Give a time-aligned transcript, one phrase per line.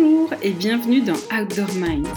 [0.00, 2.08] Bonjour et bienvenue dans Outdoor Minds.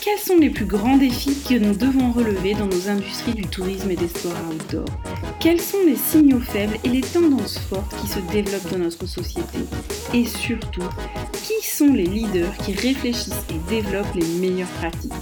[0.00, 3.90] Quels sont les plus grands défis que nous devons relever dans nos industries du tourisme
[3.90, 4.84] et des sports outdoor?
[5.40, 9.58] Quels sont les signaux faibles et les tendances fortes qui se développent dans notre société?
[10.14, 10.84] Et surtout,
[11.32, 15.12] qui sont les leaders qui réfléchissent et développent les meilleures pratiques?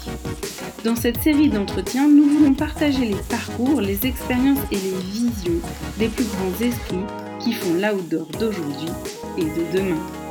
[0.85, 5.61] Dans cette série d'entretiens, nous voulons partager les parcours, les expériences et les visions
[5.99, 7.07] des plus grands esprits
[7.41, 8.91] qui font l'outdoor d'aujourd'hui
[9.39, 10.24] et de demain.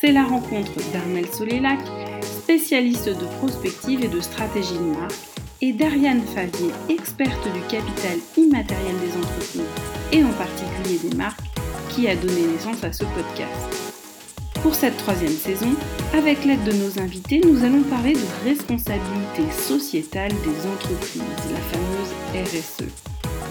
[0.00, 1.78] C'est la rencontre d'Armel Solélac,
[2.22, 5.12] spécialiste de prospective et de stratégie de marque,
[5.60, 9.60] et d'Ariane Favier, experte du capital immatériel des entreprises
[10.10, 11.44] et en particulier des marques,
[11.90, 14.00] qui a donné naissance à ce podcast.
[14.62, 15.74] Pour cette troisième saison,
[16.14, 21.22] avec l'aide de nos invités, nous allons parler de responsabilité sociétale des entreprises,
[21.52, 22.86] la fameuse RSE.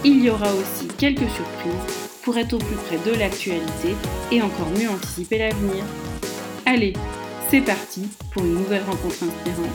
[0.04, 3.96] Il y aura aussi quelques surprises pour être au plus près de l'actualité
[4.32, 5.84] et encore mieux anticiper l'avenir.
[6.72, 6.94] Allez,
[7.50, 9.72] c'est parti pour une nouvelle rencontre inspirante.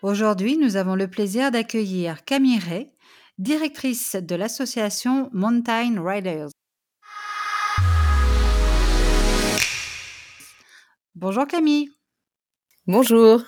[0.00, 2.92] Aujourd'hui, nous avons le plaisir d'accueillir Camille Ray,
[3.38, 6.50] directrice de l'association Mountain Riders.
[11.16, 11.90] Bonjour Camille.
[12.86, 13.42] Bonjour.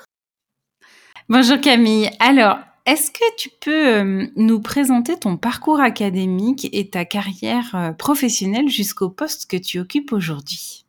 [1.29, 2.11] Bonjour Camille.
[2.19, 7.93] Alors, est-ce que tu peux euh, nous présenter ton parcours académique et ta carrière euh,
[7.93, 10.85] professionnelle jusqu'au poste que tu occupes aujourd'hui?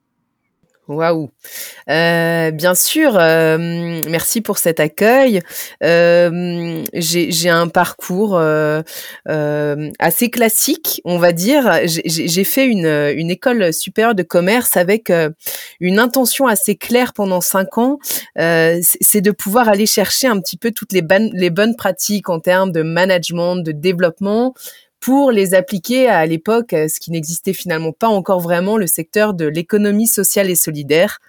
[0.89, 1.31] Waouh.
[1.89, 5.41] Euh, bien sûr, euh, merci pour cet accueil.
[5.81, 8.37] Euh, j'ai un parcours
[9.27, 11.79] assez classique, on va dire.
[11.85, 15.09] J'ai fait une, une, école supérieure de commerce avec
[15.79, 17.97] une intention assez claire pendant cinq ans.
[18.35, 22.73] C'est de pouvoir aller chercher un petit peu toutes les, les bonnes pratiques en termes
[22.73, 24.53] de management, de développement,
[25.03, 29.33] pour les appliquer à, l'époque, euh, ce qui n'existait finalement pas encore vraiment, le secteur
[29.33, 31.19] de l'économie sociale et solidaire.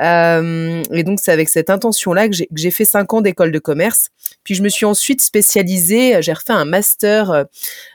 [0.00, 4.10] Euh, et donc c'est avec cette intention-là que j'ai fait cinq ans d'école de commerce.
[4.44, 7.46] Puis je me suis ensuite spécialisée, j'ai refait un master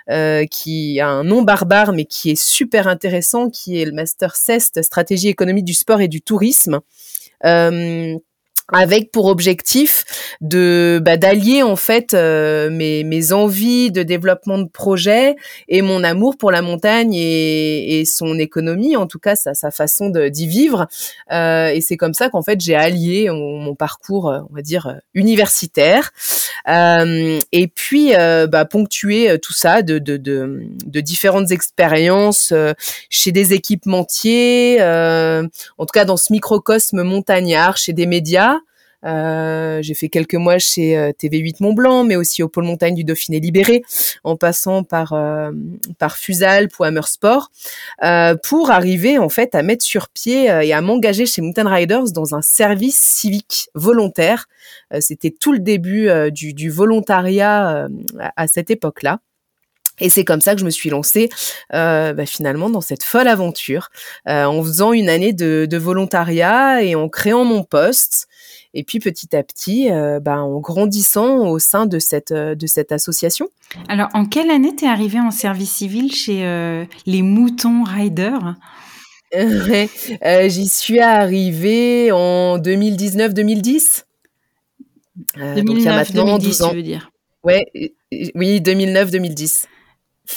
[0.09, 4.35] euh, qui a un nom barbare mais qui est super intéressant, qui est le master
[4.35, 6.81] CEST, stratégie économique du sport et du tourisme.
[7.45, 8.17] Euh,
[8.71, 10.05] avec pour objectif
[10.41, 15.35] de bah, d'allier en fait euh, mes, mes envies de développement de projet
[15.67, 19.71] et mon amour pour la montagne et, et son économie en tout cas sa, sa
[19.71, 20.87] façon d'y vivre.
[21.31, 24.99] Euh, et c'est comme ça qu'en fait j'ai allié mon, parcours euh, on va dire
[25.13, 26.11] universitaire.
[26.67, 32.53] Euh, et puis euh, bah, ponctuer tout ça de, de, de, de différentes expériences
[33.09, 38.60] chez des équipementiers en tout cas dans ce microcosme montagnard chez des médias
[39.05, 42.95] euh, j'ai fait quelques mois chez euh, TV8 Mont Blanc, mais aussi au pôle montagne
[42.95, 43.83] du Dauphiné Libéré,
[44.23, 45.51] en passant par euh,
[45.97, 47.51] par Fusalp ou Sport,
[48.43, 52.35] pour arriver en fait à mettre sur pied et à m'engager chez Mountain Riders dans
[52.35, 54.47] un service civique volontaire.
[54.99, 57.87] C'était tout le début du, du, volontariat
[58.35, 59.19] à cette époque-là.
[60.01, 61.29] Et c'est comme ça que je me suis lancée
[61.73, 63.89] euh, bah, finalement dans cette folle aventure,
[64.27, 68.27] euh, en faisant une année de, de, volontariat et en créant mon poste.
[68.73, 72.67] Et puis petit à petit, euh, bah, en grandissant au sein de cette, euh, de
[72.67, 73.49] cette association.
[73.89, 78.55] Alors, en quelle année tu es arrivée en service civil chez euh, les Moutons Riders?
[79.33, 84.03] J'y suis arrivée en 2019-2010.
[85.37, 87.11] 2009-2010, tu veux dire?
[87.43, 87.65] Ouais,
[88.35, 89.65] oui, 2009-2010.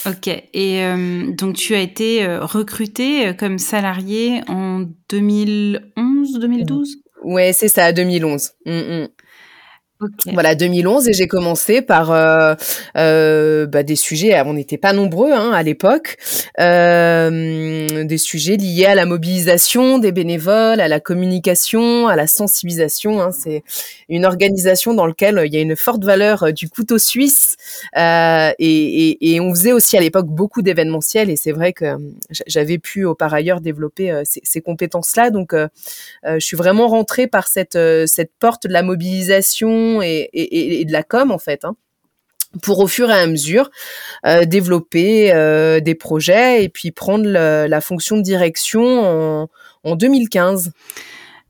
[0.06, 0.28] Ok.
[0.28, 7.68] Et euh, donc, tu as été euh, recruté euh, comme salarié en 2011-2012 Ouais, c'est
[7.68, 8.52] ça, 2011.
[10.32, 12.54] Voilà, 2011 et j'ai commencé par euh,
[12.97, 16.16] euh, bah, des sujets, on n'était pas nombreux hein, à l'époque,
[16.60, 23.20] euh, des sujets liés à la mobilisation des bénévoles, à la communication, à la sensibilisation.
[23.22, 23.31] Hein.
[23.32, 23.62] C'est
[24.09, 27.56] une organisation dans laquelle il y a une forte valeur du couteau suisse
[27.97, 31.97] et, et, et, on faisait aussi à l'époque beaucoup d'événementiels et c'est vrai que
[32.47, 35.30] j'avais pu par ailleurs développer ces, ces compétences-là.
[35.30, 35.54] Donc,
[36.24, 41.30] je suis vraiment rentrée par cette, cette porte de la mobilisation et, de la com
[41.30, 41.64] en fait.
[41.64, 41.76] Hein,
[42.62, 43.70] pour au fur et à mesure
[44.26, 49.48] euh, développer euh, des projets et puis prendre la fonction de direction
[49.84, 50.72] en 2015.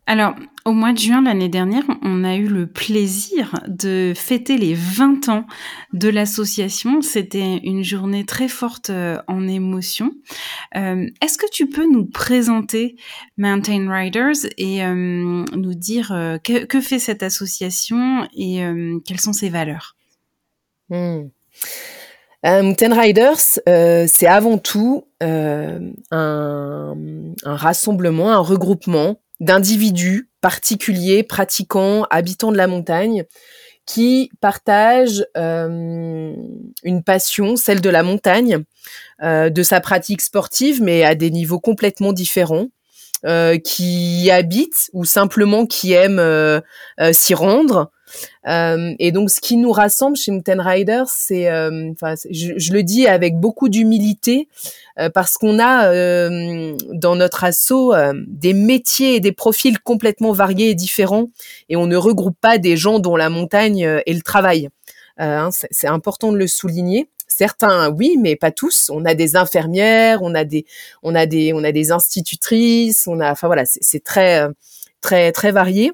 [0.06, 0.34] Alors,
[0.66, 5.30] au mois de juin l'année dernière, on a eu le plaisir de fêter les 20
[5.30, 5.46] ans
[5.94, 7.00] de l'association.
[7.00, 10.12] C'était une journée très forte euh, en émotion.
[10.76, 12.96] Euh, est-ce que tu peux nous présenter
[13.38, 16.08] Mountain Riders et euh, nous dire
[16.44, 18.60] que, fait cette association et
[19.06, 19.96] quelles sont ses valeurs?
[20.90, 21.28] Hmm.
[22.44, 23.40] Mountain Riders,
[24.06, 26.94] c'est avant tout un, un
[27.44, 33.24] rassemblement, un regroupement d'individus particuliers, pratiquants, habitants de la montagne,
[33.86, 36.34] qui partagent euh,
[36.82, 38.64] une passion, celle de la montagne,
[39.22, 42.68] euh, de sa pratique sportive, mais à des niveaux complètement différents,
[43.26, 46.62] euh, qui habitent ou simplement qui aiment
[47.12, 47.90] s'y rendre.
[48.46, 53.06] Et donc, ce qui nous rassemble chez Mountain Riders, c'est, enfin, je, je, le dis
[53.06, 54.48] avec beaucoup d'humilité,
[54.98, 60.32] euh, parce qu'on a euh, dans notre assaut euh, des métiers et des profils complètement
[60.32, 61.30] variés et différents,
[61.68, 64.68] et on ne regroupe pas des gens dont la montagne est le travail.
[65.18, 67.08] Hein, c'est important de le souligner.
[67.26, 68.90] Certains, oui, mais pas tous.
[68.92, 70.66] On a des infirmières, on a des,
[71.02, 74.46] on a des, on a des institutrices, on a, enfin voilà, c'est très,
[75.00, 75.92] très, très varié.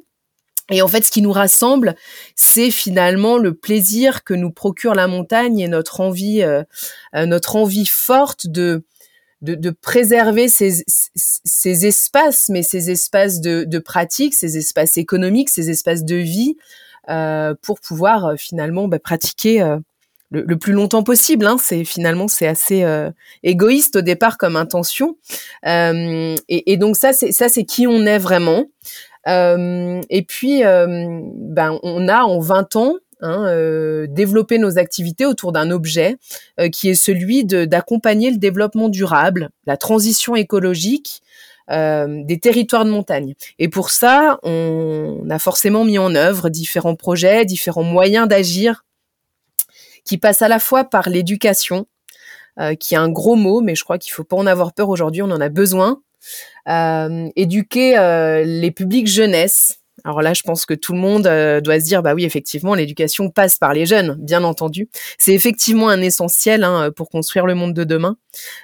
[0.70, 1.96] Et en fait, ce qui nous rassemble,
[2.36, 6.44] c'est finalement le plaisir que nous procure la montagne et notre envie,
[7.14, 8.84] notre envie forte de
[9.42, 10.84] de, préserver ces,
[11.16, 16.56] ces, espaces, mais ces espaces de, de, pratique, ces espaces économiques, ces espaces de vie,
[17.08, 19.78] euh, pour pouvoir euh, finalement bah, pratiquer euh,
[20.30, 21.46] le, plus longtemps possible.
[21.46, 21.56] Hein.
[21.58, 22.86] C'est finalement c'est assez
[23.42, 25.16] égoïste au départ comme intention,
[25.64, 28.66] et, et, donc ça c'est ça c'est qui on est vraiment.
[29.26, 34.06] Et puis ben on a en 20 ans Hein, euh,
[34.58, 36.16] nos activités autour d'un objet
[36.58, 41.22] euh, qui est celui d'accompagner le développement durable, la transition écologique
[41.70, 43.34] euh, des territoires de montagne.
[43.58, 48.84] Et pour ça, on, a forcément mis en œuvre différents projets, différents moyens d'agir
[50.04, 51.86] qui passent à la fois par l'éducation,
[52.78, 55.22] qui est un gros mot, mais je crois qu'il faut pas en avoir peur aujourd'hui,
[55.22, 56.02] on en a besoin.
[57.36, 61.84] Éduquer les publics jeunesse, alors là, je pense que tout le monde euh, doit se
[61.84, 64.88] dire, bah oui, effectivement, l'éducation passe par les jeunes, bien entendu.
[65.18, 68.16] C'est effectivement un essentiel hein, pour construire le monde de demain,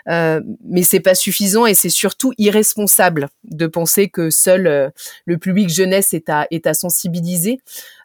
[0.08, 4.88] euh, mais c'est pas suffisant et c'est surtout irresponsable de penser que seul euh,
[5.25, 7.58] le public jeunesse est à, est à sensibiliser.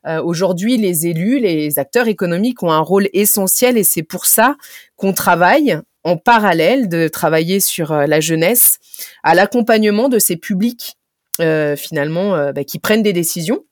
[0.08, 4.56] Euh, aujourd'hui, les élus, les acteurs économiques ont un rôle essentiel et c'est pour ça
[4.96, 8.80] qu'on travaille en parallèle de travailler sur la jeunesse
[9.24, 10.98] à l'accompagnement de ces publics
[11.40, 13.64] euh, finalement, euh, bah, qui prennent des décisions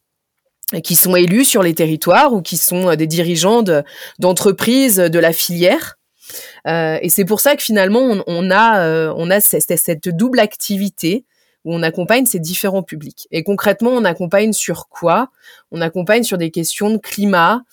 [0.84, 3.64] qui sont élus sur les territoires ou qui sont euh, des dirigeants
[4.20, 5.98] d'entreprises de, la filière.
[6.66, 11.26] et c'est pour ça que finalement, on, a, cette, cette, double activité
[11.66, 13.28] où on accompagne ces différents publics.
[13.32, 15.30] Et concrètement, on accompagne sur quoi?
[15.72, 17.64] On accompagne sur des questions de climat, euh,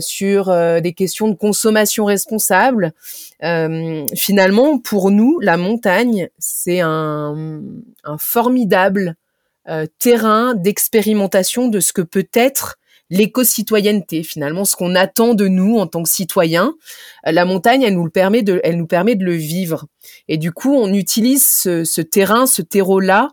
[0.00, 2.92] sur euh, des questions de consommation responsable.
[3.42, 7.62] Euh, finalement, pour nous, la montagne, c'est un,
[8.04, 9.16] un, formidable
[10.00, 12.78] terrain d'expérimentation de ce que peut être
[13.10, 16.74] l'éco-citoyenneté, finalement, ce qu'on attend de nous en tant que citoyens.
[17.24, 19.86] La montagne, elle nous, le permet de, elle nous permet de le vivre.
[20.28, 23.28] Et du coup, on utilise ce, ce terrain, ce terreau-là,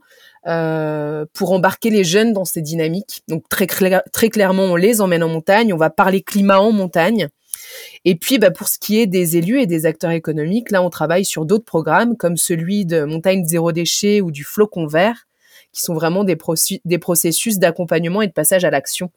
[0.48, 3.24] euh, pour embarquer les jeunes dans ces dynamiques.
[3.28, 7.28] Donc très, très clairement, on les emmène en montagne, on va parler climat en montagne.
[8.06, 10.90] Et puis, bah, pour ce qui est des élus et des acteurs économiques, là, on
[10.90, 15.28] travaille sur d'autres programmes comme celui de Montagne Zéro Déchet ou du Flocon Vert,
[15.72, 16.38] qui sont vraiment des,
[16.86, 19.12] des processus d'accompagnement et de passage à l'action.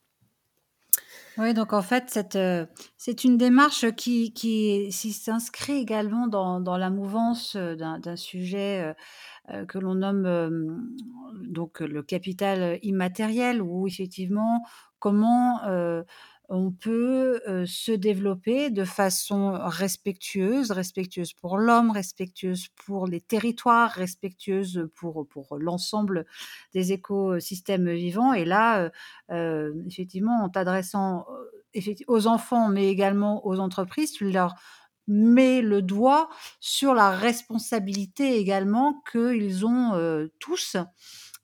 [1.39, 2.67] Oui, donc en fait, euh,
[2.99, 8.95] c'est une démarche qui, qui, s'inscrit également dans, la mouvance euh, d'un sujet
[9.69, 10.51] que l'on nomme euh,
[11.43, 14.63] donc le capital immatériel, où effectivement
[14.99, 16.03] comment euh,
[16.49, 24.87] on peut se développer de façon respectueuse, respectueuse pour l'homme, respectueuse pour les territoires, respectueuse
[24.95, 26.27] pour, pour l'ensemble
[26.75, 28.35] des écosystèmes vivants.
[28.35, 28.91] Et là,
[29.31, 31.25] effectivement, en t'adressant
[32.07, 34.55] aux enfants, mais également aux entreprises, tu leur
[35.09, 36.29] met le doigt
[36.61, 40.77] sur la responsabilité également qu'ils ont euh, tous.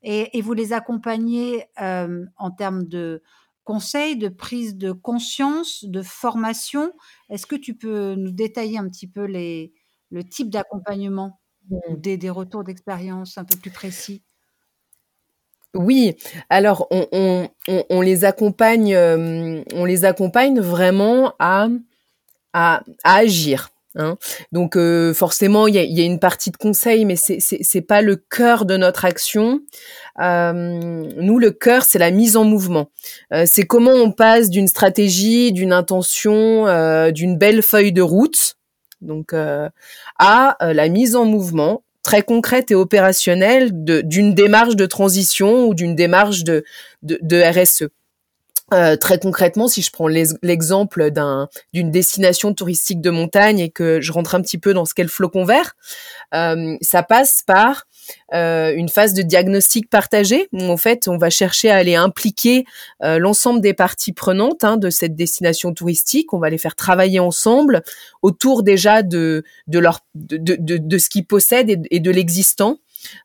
[0.02, 3.22] Et, vous les accompagnez euh, en termes de
[3.64, 6.92] conseils, de prise de conscience, de formation.
[7.28, 9.72] Est-ce que tu peux nous détailler un petit peu les,
[10.10, 11.96] le type d'accompagnement, mmh.
[11.96, 14.22] des, des retours d'expérience un peu plus précis?
[15.74, 16.16] Oui,
[16.48, 17.48] alors on,
[17.90, 21.68] on, les accompagne, euh, on les accompagne vraiment à
[22.58, 23.70] à, agir.
[23.94, 24.16] Hein.
[24.52, 28.16] Donc euh, forcément, il y a, une partie de conseil, mais c'est c'est pas le
[28.16, 29.60] cœur de notre action.
[30.20, 30.52] Euh,
[31.16, 32.90] nous, le cœur, c'est la mise en mouvement.
[33.32, 36.64] Euh, c'est comment on passe d'une stratégie, d'une intention,
[37.12, 38.56] d'une belle feuille de route,
[39.00, 45.74] donc à la mise en mouvement très concrète et opérationnelle d'une démarche de transition ou
[45.74, 46.64] d'une démarche de
[47.02, 47.88] RSE.
[48.74, 54.00] Euh, très concrètement, si je prends l'exemple d'un d'une destination touristique de montagne et que
[54.00, 55.72] je rentre un petit peu dans ce qu'est le flocon vert,
[56.34, 57.84] euh, ça passe par
[58.34, 62.64] euh, une phase de diagnostic partagé où en fait on va chercher à aller impliquer
[63.00, 66.32] l'ensemble des parties prenantes hein, de cette destination touristique.
[66.34, 67.82] On va les faire travailler ensemble
[68.22, 72.78] autour déjà de de leur de, de, de ce qu'ils possèdent et, et de l'existant.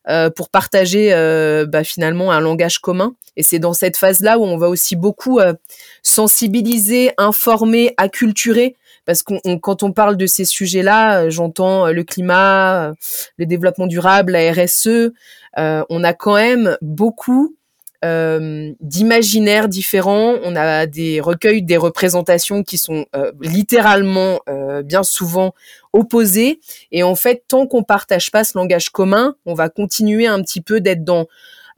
[0.08, 3.14] Euh, pour partager euh, bah, finalement un langage commun.
[3.36, 5.54] Et c'est dans cette phase-là où on va aussi beaucoup euh,
[6.02, 8.76] sensibiliser, informer, acculturer.
[9.06, 12.94] Parce qu'on quand on parle de ces sujets-là, j'entends le climat,
[13.36, 15.12] le développement durable, la RSE.
[15.56, 17.54] on a quand même beaucoup
[18.02, 20.36] d'imaginaires différents.
[20.42, 23.04] On a des recueils, des représentations qui sont
[23.42, 24.40] littéralement
[24.84, 25.52] bien souvent
[25.94, 26.60] opposés.
[26.92, 30.60] Et en fait, tant qu'on partage pas ce langage commun, on va continuer un petit
[30.60, 31.26] peu d'être dans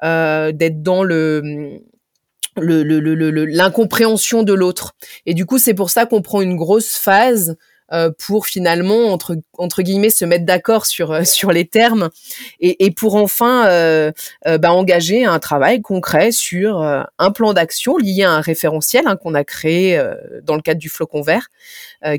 [0.03, 1.81] d'être dans le
[2.59, 4.95] l'incompréhension de l'autre.
[5.27, 7.55] Et du coup, c'est pour ça qu'on prend une grosse phase euh,
[8.19, 12.11] pour finalement entre entre guillemets se mettre d'accord sur euh, sur les termes
[12.61, 14.13] et, et pour enfin euh,
[14.45, 19.35] bah, engager un travail concret sur un plan d'action lié à un référentiel hein, qu'on
[19.35, 20.01] a créé
[20.43, 21.49] dans le cadre du flocon vert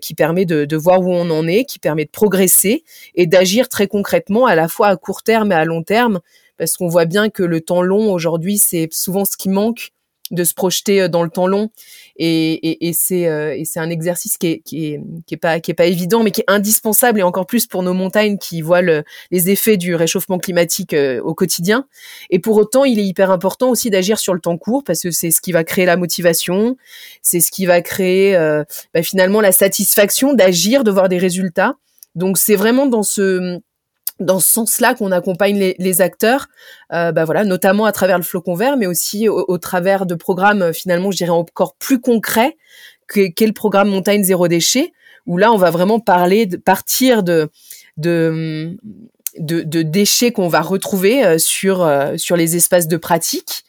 [0.02, 2.84] qui permet de, de voir où on en est, qui permet de progresser
[3.16, 6.20] et d'agir très concrètement à la fois à court terme et à long terme
[6.58, 9.92] parce qu'on voit bien que le temps long aujourd'hui c'est souvent ce qui manque
[10.32, 11.70] de se projeter euh, dans le temps long.
[12.18, 15.60] Et, et, et c'est euh, c'est un exercice qui est, qui est qui est pas
[15.60, 18.62] qui est pas évident mais qui est indispensable et encore plus pour nos montagnes qui
[18.62, 21.86] voient le, les effets du réchauffement climatique euh, au quotidien.
[22.30, 25.12] Et pour autant il est hyper important aussi d'agir sur le temps court parce que
[25.12, 26.78] c'est ce qui va créer la motivation.
[27.22, 28.38] C'est ce qui va créer
[28.94, 31.76] bah, finalement la satisfaction d'agir de voir des résultats.
[32.16, 33.60] Donc c'est vraiment dans ce
[34.20, 36.48] dans ce sens-là qu'on accompagne les, les acteurs,
[36.94, 40.62] euh, bah voilà, notamment à travers le flocon vert, mais aussi au, travers de programmes
[40.62, 42.58] euh, finalement, je dirais encore plus concrets
[43.08, 44.92] qu'est le programme Montagne zéro déchet,
[45.26, 47.50] où là on va vraiment parler de partir de
[47.98, 48.78] de,
[49.40, 53.64] de, de déchets qu'on va retrouver euh, sur euh, sur les espaces de pratique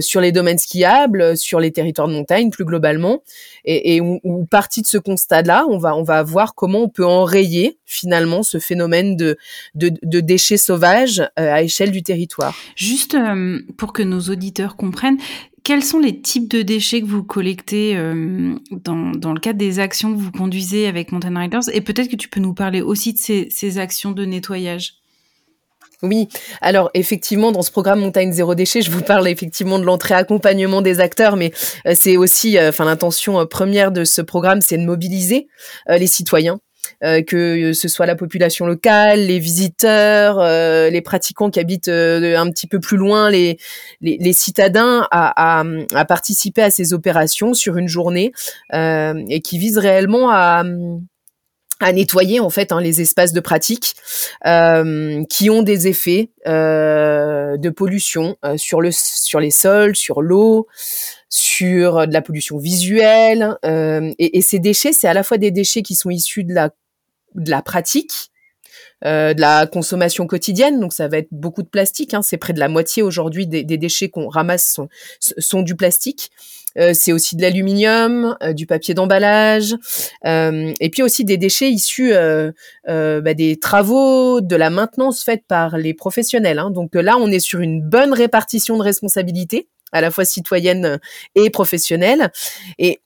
[0.00, 3.22] sur les domaines skiables, sur les territoires de montagne plus globalement,
[3.64, 4.20] et, et où,
[4.50, 8.58] partie de ce constat-là, on va on va voir comment on peut enrayer finalement ce
[8.58, 9.36] phénomène de
[9.74, 12.54] de, de déchets sauvages euh, à échelle du territoire.
[12.76, 15.18] Juste euh, pour que nos auditeurs comprennent,
[15.64, 17.94] quels sont les types de déchets que vous collectez
[18.70, 21.68] dans, dans, le cadre des actions que vous conduisez avec Mountain Riders?
[21.74, 24.94] Et peut-être que tu peux nous parler aussi de ces, ces actions de nettoyage.
[26.02, 26.28] Oui,
[26.60, 30.80] alors effectivement, dans ce programme Montagne Zéro Déchet, je vous parle effectivement de l'entrée accompagnement
[30.80, 31.52] des acteurs, mais
[31.86, 35.48] euh, c'est aussi, euh, enfin, l'intention euh, première de ce programme, c'est de mobiliser
[35.88, 36.60] les citoyens.
[37.02, 40.40] que ce soit la population locale, les visiteurs,
[40.90, 43.58] les pratiquants qui habitent un petit peu plus loin, les,
[44.00, 45.64] les, citadins, à, à,
[45.94, 48.32] à, participer à ces opérations sur une journée
[48.72, 50.64] et qui visent réellement à,
[51.80, 53.94] à nettoyer en fait hein, les espaces de pratique
[54.46, 60.22] euh, qui ont des effets euh, de pollution euh, sur le sur les sols, sur
[60.22, 60.66] l'eau,
[61.28, 65.82] sur de la pollution visuelle et, et, ces déchets c'est à la fois des déchets
[65.82, 66.70] qui sont issus de la
[67.34, 68.30] de la pratique
[69.04, 70.80] euh, de la consommation quotidienne.
[70.80, 72.14] Donc ça va être beaucoup de plastique.
[72.14, 72.22] Hein.
[72.22, 74.88] C'est près de la moitié aujourd'hui des, des, déchets qu'on ramasse sont,
[75.20, 76.30] sont, du plastique.
[76.78, 79.74] Euh, c'est aussi de l'aluminium, euh, du papier d'emballage,
[80.26, 82.12] euh, et puis aussi des déchets issus
[82.86, 86.58] bah, des travaux, de la maintenance faite par les professionnels.
[86.58, 86.70] Hein.
[86.70, 90.98] Donc là, on est sur une bonne répartition de responsabilités à la fois citoyenne
[91.34, 92.30] et professionnelle.
[92.78, 93.00] Et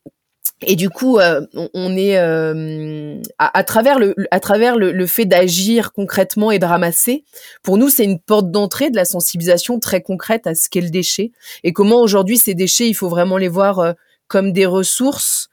[0.64, 1.40] et du coup, euh,
[1.75, 7.25] on, est euh, à, travers le à travers le, fait d'agir concrètement et de ramasser.
[7.62, 10.90] Pour nous, c'est une porte d'entrée de la sensibilisation très concrète à ce qu'est le
[10.90, 11.33] déchet
[11.64, 13.92] et comment aujourd'hui ces déchets, il faut vraiment les voir euh,
[14.28, 15.49] comme des ressources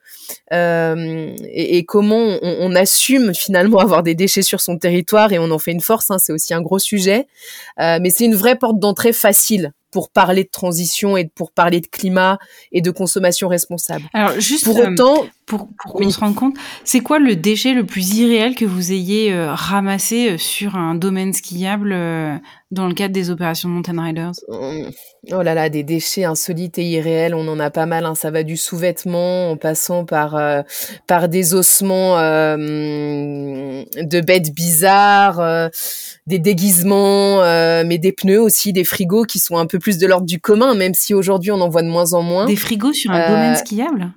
[0.52, 5.50] et, et, comment on, on, assume finalement avoir des déchets sur son territoire et on
[5.50, 6.12] en fait une force.
[6.12, 7.26] Hein, c'est aussi un gros sujet,
[7.80, 11.88] mais c'est une vraie porte d'entrée facile pour parler de transition et pour parler de
[11.88, 12.38] climat
[12.72, 14.06] et de consommation responsable.
[14.14, 17.74] Alors juste pour euh, autant, pour, pour qu'on se rende compte, c'est quoi le déchet
[17.74, 21.96] le plus irréel que vous ayez euh, ramassé euh, sur un domaine skiable
[22.72, 27.34] dans le cadre des opérations Mountain Riders Oh là là, des déchets insolites et irréels,
[27.34, 28.06] on en a pas mal.
[28.06, 28.16] Hein.
[28.16, 30.40] Ça va du sous-vêtement en passant par
[31.08, 32.16] par des ossements
[32.58, 35.70] de bêtes bizarres,
[36.28, 37.42] des déguisements,
[37.84, 40.76] mais des pneus aussi, des frigos qui sont un peu plus de l'ordre du commun,
[40.76, 42.46] même si aujourd'hui on en voit de moins en moins.
[42.46, 44.12] Des frigos sur un domaine euh, skiable?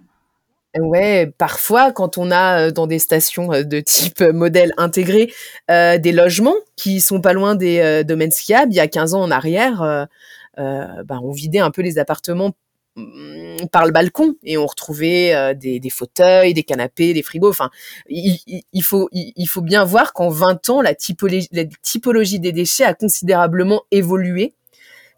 [0.79, 5.33] Ouais, parfois quand on a euh, dans des stations euh, de type modèle intégré
[5.69, 9.31] des logements qui sont pas loin des domaines skiables, il y a 15 ans en
[9.31, 10.09] arrière,
[10.57, 12.52] ben, on vidait un peu les appartements
[12.97, 17.49] mm, par le balcon et on retrouvait des, des, fauteuils, des canapés, des frigos.
[17.50, 17.71] Enfin,
[18.09, 18.38] il,
[18.73, 22.85] il faut il, faut bien voir qu'en 20 ans, la typologie, la typologie des déchets
[22.85, 24.55] a considérablement évolué,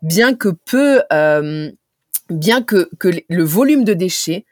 [0.02, 1.02] bien que peu,
[2.30, 4.44] bien que, que le volume de déchets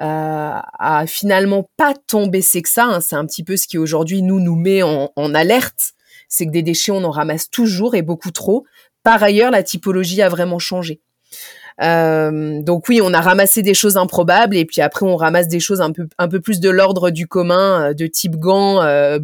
[0.00, 2.84] euh, a finalement pas tant baissé que ça.
[2.84, 3.00] Hein.
[3.00, 5.92] C'est un petit peu ce qui aujourd'hui nous nous met en, en alerte,
[6.28, 8.64] c'est que des déchets on en ramasse toujours et beaucoup trop.
[9.02, 11.00] Par ailleurs, la typologie a vraiment changé.
[11.80, 15.60] Euh, donc oui, on a ramassé des choses improbables et puis après on ramasse des
[15.60, 19.18] choses un peu un peu plus de l'ordre du commun, euh, de type gants, euh,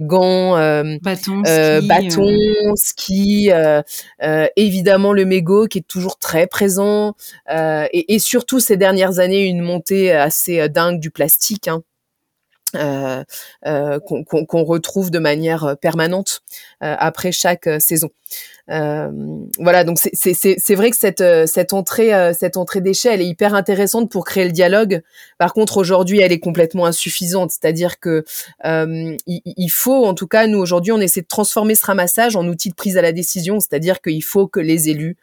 [0.00, 0.52] gants,
[1.02, 1.42] bâtons,
[2.76, 3.50] ski, ski
[4.56, 7.14] évidemment le mégot qui est toujours très présent
[7.50, 11.68] et, et, surtout ces dernières années une montée assez dingue du plastique.
[11.68, 11.82] Hein.
[12.74, 13.24] Euh,
[13.66, 16.42] euh, qu'on retrouve de manière permanente
[16.82, 18.10] euh, après chaque saison.
[18.66, 24.10] voilà, donc c'est vrai que cette, cette entrée, cette entrée d'échelle elle est hyper intéressante
[24.10, 25.00] pour créer le dialogue.
[25.38, 27.52] Par contre, aujourd'hui, elle est complètement insuffisante.
[27.52, 28.24] C'est-à-dire que
[28.64, 32.68] il, faut, en tout cas, nous aujourd'hui, on essaie de transformer ce ramassage en outil
[32.68, 33.60] de prise à la décision.
[33.60, 35.16] C'est-à-dire qu'il faut que les élus,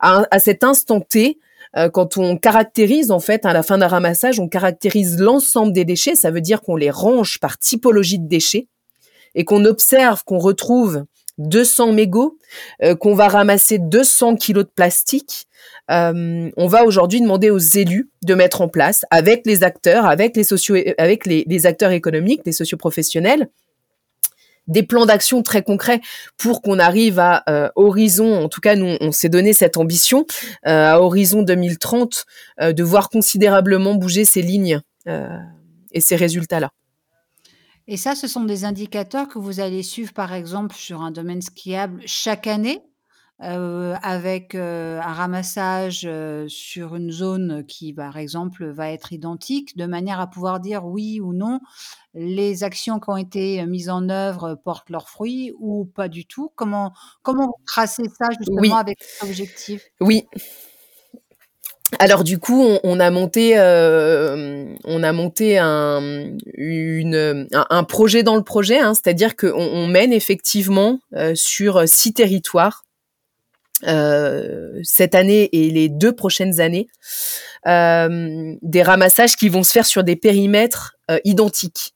[0.00, 1.44] à, à cet instant T, euh,
[1.92, 6.16] quand on caractérise en fait à la fin d'un ramassage, on caractérise l'ensemble des déchets.
[6.16, 8.66] Ça veut dire qu'on les range par typologie de déchets
[9.34, 11.04] et qu'on observe qu'on retrouve
[11.40, 12.38] 200 mégots,
[12.82, 15.46] euh, qu'on va ramasser 200 kilos de plastique.
[15.90, 20.36] Euh, on va aujourd'hui demander aux élus de mettre en place, avec les acteurs, avec
[20.36, 23.48] les sociaux, avec les, les acteurs économiques, les socioprofessionnels,
[24.70, 26.00] des plans d'action très concrets
[26.38, 30.24] pour qu'on arrive à euh, horizon, en tout cas nous on s'est donné cette ambition,
[30.66, 32.24] euh, à horizon 2030,
[32.60, 34.80] euh, de voir considérablement bouger ces lignes
[35.92, 36.70] et ces résultats-là.
[37.88, 41.42] Et ça, ce sont des indicateurs que vous allez suivre, par exemple, sur un domaine
[41.42, 42.80] skiable chaque année?
[43.42, 49.78] Euh, avec euh, un ramassage euh, sur une zone qui, par exemple, va être identique,
[49.78, 51.60] de manière à pouvoir dire oui ou non,
[52.12, 56.52] les actions qui ont été mises en œuvre portent leurs fruits ou pas du tout.
[56.54, 59.86] Comment comment vous tracez ça justement avec cet objectif?
[60.02, 60.26] Oui.
[61.98, 68.44] Alors du coup, on, a monté, on a monté un, une, un, projet dans le
[68.44, 71.00] projet, hein, c'est-à-dire qu'on on mène effectivement
[71.34, 72.84] sur six territoires
[73.86, 76.88] euh, cette année et les deux prochaines années
[77.66, 81.94] euh, des ramassages qui vont se faire sur des périmètres euh, identiques.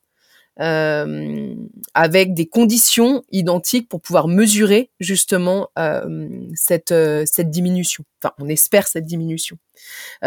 [0.56, 5.68] Avec des conditions identiques pour pouvoir mesurer justement
[6.54, 6.94] cette,
[7.26, 8.04] cette diminution.
[8.24, 9.58] Enfin, on espère cette diminution.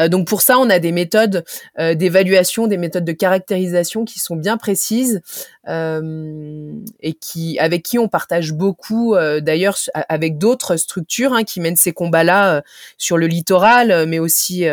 [0.09, 1.43] donc pour ça, on a des méthodes
[1.77, 5.21] d'évaluation, des méthodes de caractérisation qui sont bien précises
[5.67, 11.93] et qui, avec qui on partage beaucoup, d'ailleurs avec d'autres structures hein, qui mènent ces
[11.93, 12.61] combats-là
[12.97, 14.65] sur le littoral, mais aussi,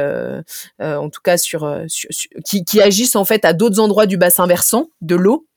[0.80, 2.10] en tout cas, sur, sur
[2.44, 5.53] qui, qui agissent en fait à d'autres endroits du bassin versant de l'eau euh,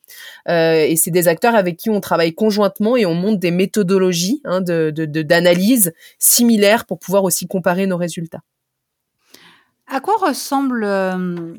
[0.47, 4.61] et c'est des acteurs avec qui on travaille conjointement et on monte des méthodologies hein,
[4.61, 8.41] de, d'analyse similaires pour pouvoir aussi comparer nos résultats.
[9.87, 11.55] À quoi ressemble euh,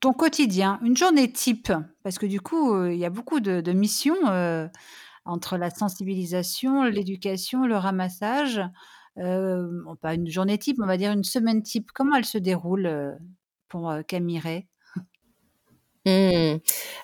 [0.00, 1.72] ton quotidien, une journée type?
[2.02, 4.16] Parce que du coup, euh, il y a beaucoup de, missions
[5.24, 8.60] entre la sensibilisation, l'éducation, le ramassage.
[9.16, 11.90] pas une journée type, on va dire une semaine type.
[11.92, 13.16] Comment elle se déroule
[13.68, 14.66] pour Camille
[16.06, 16.60] Mmh.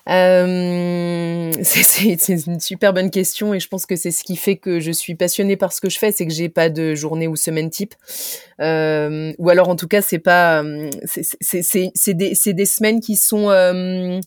[0.09, 4.79] Euh, c'est une super bonne question et je pense que c'est ce qui fait que
[4.79, 7.35] je suis passionnée par ce que je fais, c'est que j'ai pas de journée ou
[7.35, 7.95] semaine type,
[8.61, 10.63] euh, ou alors en tout cas c'est pas,
[11.05, 14.21] c'est des, des semaines qui sont euh,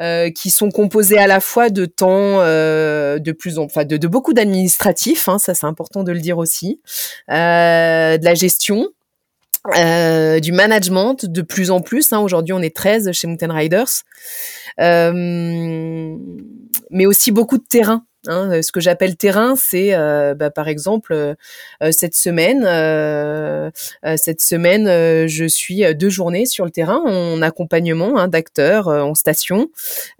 [0.00, 3.96] euh, qui sont composées à la fois de temps euh, de plus en enfin de,
[3.96, 6.80] de beaucoup d'administratifs, hein, ça c'est important de le dire aussi,
[7.30, 8.88] euh, de la gestion,
[9.74, 12.12] euh, du management de plus en plus.
[12.12, 12.20] Hein.
[12.20, 14.02] Aujourd'hui, on est 13 chez Mountain Riders,
[14.80, 16.16] euh,
[16.90, 18.04] mais aussi beaucoup de terrain.
[18.28, 18.60] Hein.
[18.62, 21.34] Ce que j'appelle terrain, c'est euh, bah, par exemple euh,
[21.90, 22.62] cette semaine.
[24.16, 29.68] cette semaine, je suis deux journées sur le terrain en accompagnement hein, d'acteurs en station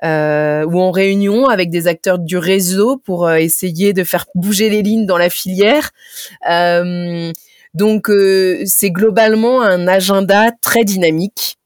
[0.02, 5.06] ou en réunion avec des acteurs du réseau pour essayer de faire bouger les lignes
[5.06, 5.90] dans la filière.
[7.74, 11.58] Donc euh, c'est globalement un agenda très dynamique.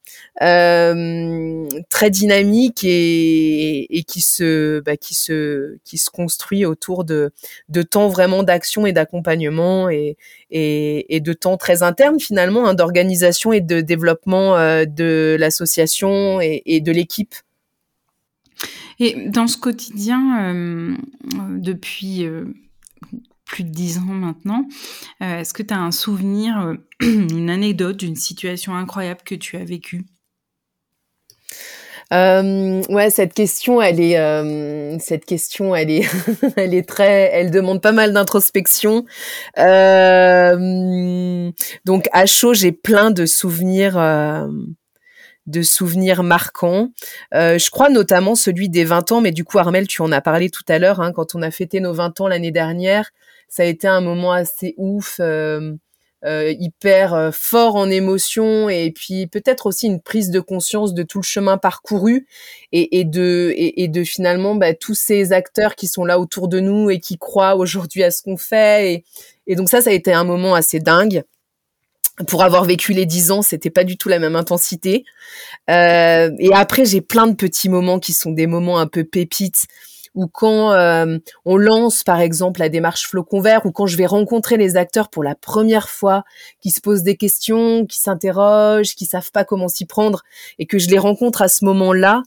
[0.43, 7.31] Euh, très dynamique et, et qui se bah, qui se qui se construit autour de
[7.69, 10.17] de temps vraiment d'action et d'accompagnement et,
[10.51, 16.41] et, et de temps très interne finalement hein, d'organisation et de développement euh, de l'association
[16.41, 17.35] et, et, de l'équipe.
[18.99, 20.97] Et dans ce quotidien, euh,
[21.59, 22.27] depuis
[23.51, 24.67] plus de 10 ans maintenant.
[25.21, 30.05] Est-ce que tu as un souvenir, une anecdote d'une situation incroyable que tu as vécue?
[32.13, 36.09] Euh, ouais, cette question, elle est, euh, cette question, elle est,
[36.57, 39.05] elle est très, elle demande pas mal d'introspection.
[39.59, 41.51] Euh,
[41.85, 44.49] donc à chaud, j'ai plein de souvenirs, euh,
[45.47, 46.91] de souvenirs marquants.
[47.35, 50.21] Euh, je crois notamment celui des 20 ans, mais du coup, Armel, tu en as
[50.21, 53.11] parlé tout à l'heure, hein, quand on a fêté nos 20 ans l'année dernière,
[53.51, 55.17] ça a été un moment assez ouf.
[55.21, 55.75] Euh,
[56.23, 61.03] euh, hyper euh, fort en émotion et puis peut-être aussi une prise de conscience de
[61.03, 62.27] tout le chemin parcouru
[62.73, 66.61] et, et de et, de finalement bah, tous ces acteurs qui sont là autour de
[66.61, 69.05] nous et qui croient aujourd'hui à ce qu'on fait et,
[69.47, 71.25] et donc ça ça a été un moment assez dingue
[72.27, 75.05] pour avoir vécu les dix ans, c'était pas du tout la même intensité.
[75.71, 79.67] Euh, et après, j'ai plein de petits moments qui sont des moments un peu pépites
[80.15, 84.07] ou quand euh, on lance par exemple la démarche Flocon Vert, ou quand je vais
[84.07, 86.25] rencontrer les acteurs pour la première fois,
[86.61, 90.23] qui se posent des questions, qui s'interrogent, qui savent pas comment s'y prendre,
[90.59, 92.23] et que je les rencontre à ce moment-là,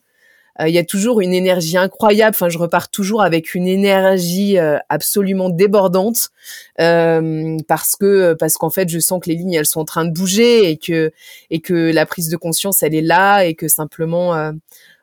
[0.61, 2.35] euh, il y a toujours une énergie incroyable.
[2.35, 6.29] Enfin, je repars toujours avec une énergie euh, absolument débordante
[6.77, 10.11] parce que parce qu'en fait, je sens que les lignes elles sont en train de
[10.11, 11.11] bouger et que
[11.49, 14.53] et que la prise de conscience elle est là et que simplement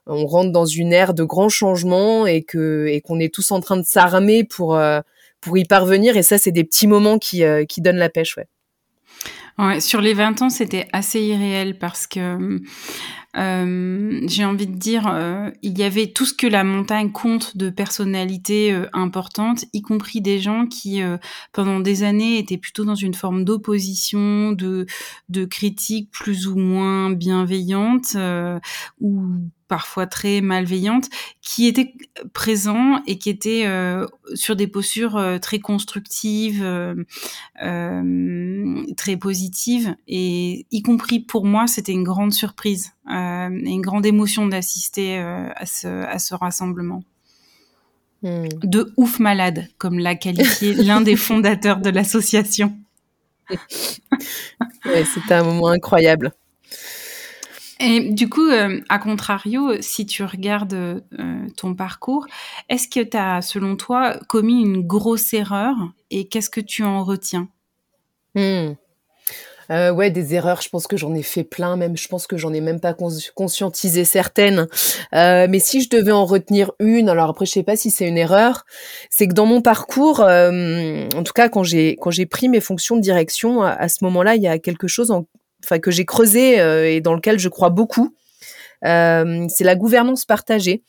[0.07, 3.61] on rentre dans une ère de grands changements et que et qu'on est tous en
[3.61, 5.01] train de s'armer pour euh,
[5.41, 8.37] pour y parvenir et ça c'est des petits moments qui euh, qui donnent la pêche
[8.37, 8.47] ouais.
[9.59, 12.59] Ouais, sur les 20 ans, c'était assez irréel parce que
[13.37, 17.57] euh, j'ai envie de dire, euh, il y avait tout ce que la montagne compte
[17.57, 21.17] de personnalités euh, importantes, y compris des gens qui, euh,
[21.53, 24.87] pendant des années, étaient plutôt dans une forme d'opposition, de,
[25.29, 28.17] de critique plus ou moins bienveillante,
[29.01, 29.27] ou
[29.69, 31.09] parfois très malveillante,
[31.41, 31.95] qui étaient
[32.33, 33.67] présents et qui étaient
[34.35, 36.65] sur des postures très constructives,
[38.97, 42.93] très positives, et y compris pour moi, c'était une grande surprise.
[43.11, 47.03] Euh, et une grande émotion d'assister euh, à, ce, à ce rassemblement.
[48.23, 48.49] Hmm.
[48.63, 52.77] De ouf malade, comme l'a qualifié l'un des fondateurs de l'association.
[55.15, 56.33] c'était un moment incroyable.
[57.81, 61.03] Et du coup, euh, à contrario, si tu regardes
[61.57, 62.27] ton parcours,
[62.69, 65.75] est-ce que tu as, selon toi, commis une grosse erreur
[66.11, 67.49] et qu'est-ce que tu en retiens?
[68.35, 68.75] Hmm.
[69.71, 72.37] Euh, ouais, des erreurs, je pense que j'en ai fait plein, même je pense que
[72.37, 72.95] j'en ai même pas
[73.35, 74.67] conscientisé certaines.
[75.15, 78.09] Euh, mais si je devais en retenir une, alors après je sais pas si c'est
[78.09, 78.65] une erreur,
[79.11, 82.61] c'est que dans mon parcours, euh, en tout cas quand j'ai quand j'ai pris mes
[82.61, 85.27] fonctions de direction, à, ce moment-là, il y a quelque chose en,
[85.65, 86.57] enfin que j'ai creusé
[86.95, 88.15] et dans lequel je crois beaucoup.
[88.85, 90.83] Euh, c'est la gouvernance partagée.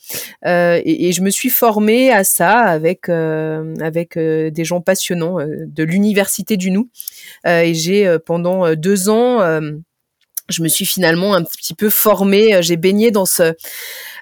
[0.46, 5.38] Euh, et, et, je me suis formée à ça avec euh, avec des gens passionnants
[5.40, 6.90] de l'université du Nou.
[7.46, 9.40] et j'ai pendant deux ans
[10.50, 13.54] je me suis finalement un petit peu formée, j'ai baigné dans ce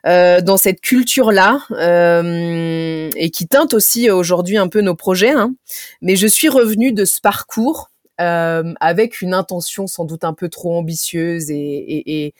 [0.08, 5.32] euh, dans cette culture-là euh, et qui teinte aussi aujourd'hui un peu nos projets.
[5.32, 5.56] Hein.
[6.02, 10.50] Mais je suis revenue de ce parcours euh, avec une intention sans doute un peu
[10.50, 12.34] trop ambitieuse et, et, et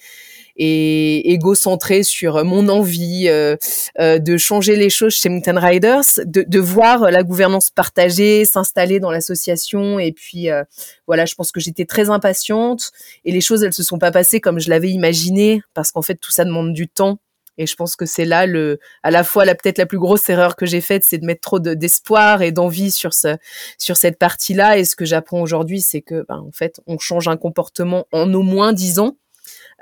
[0.60, 3.56] et égocentré sur mon envie euh,
[4.00, 9.00] euh, de changer les choses chez Mountain Riders, de, de voir la gouvernance partagée s'installer
[9.00, 10.00] dans l'association.
[10.00, 10.64] Et puis euh,
[11.08, 12.92] voilà, je pense que j'étais très impatiente
[13.24, 16.16] et les choses elles se sont pas passées comme je l'avais imaginé parce qu'en fait
[16.16, 17.20] tout ça demande du temps.
[17.60, 20.28] Et je pense que c'est là le, à la fois la peut-être la plus grosse
[20.30, 23.36] erreur que j'ai faite, c'est de mettre trop d'espoir et d'envie sur ce,
[23.78, 24.78] sur cette partie-là.
[24.78, 28.34] Et ce que j'apprends aujourd'hui, c'est que, ben, en fait, on change un comportement en
[28.34, 29.18] au moins dix ans.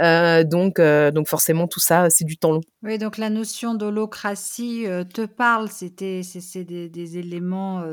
[0.02, 2.62] Euh, donc, euh, donc forcément, tout ça, c'est du temps long.
[2.82, 5.70] Oui, donc la notion d'holocratie euh, te parle.
[5.70, 7.84] C'était, c'est des, des, éléments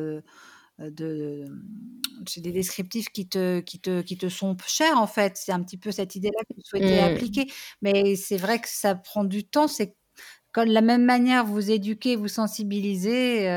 [0.79, 1.45] de,
[2.27, 5.37] c'est des descriptifs qui te, qui te, qui te sont chers en fait.
[5.37, 7.15] C'est un petit peu cette idée-là que tu souhaitais mmh.
[7.15, 7.47] appliquer.
[7.83, 9.69] Mais c'est vrai que ça prend du temps.
[9.69, 9.97] C'est
[10.53, 13.49] comme de la même manière vous éduquez, vous sensibilisez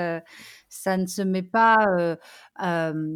[0.70, 2.16] ça ne se met pas, euh,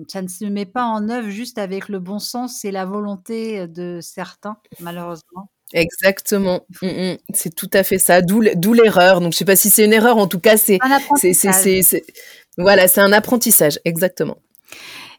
[0.07, 3.67] ça ne se met pas en œuvre juste avec le bon sens et la volonté
[3.67, 5.49] de certains, malheureusement.
[5.73, 7.17] Exactement, mmh, mmh.
[7.33, 8.21] c'est tout à fait ça.
[8.21, 8.41] D'où
[8.73, 9.21] l'erreur.
[9.21, 10.17] Donc je sais pas si c'est une erreur.
[10.17, 10.79] En tout cas, c'est
[12.57, 14.37] voilà, c'est un apprentissage, exactement.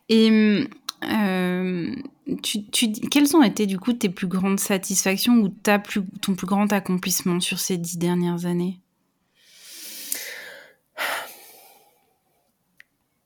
[0.08, 0.66] Et
[1.04, 1.94] euh,
[2.42, 6.34] tu, tu, quelles ont été du coup tes plus grandes satisfactions ou ta plus, ton
[6.34, 8.80] plus grand accomplissement sur ces dix dernières années?